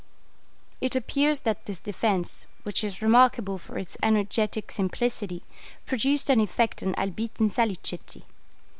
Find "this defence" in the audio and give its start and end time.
1.67-2.47